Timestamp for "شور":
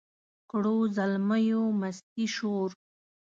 2.35-2.69